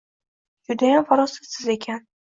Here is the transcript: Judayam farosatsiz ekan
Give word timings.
Judayam 0.71 1.05
farosatsiz 1.11 1.71
ekan 1.77 2.05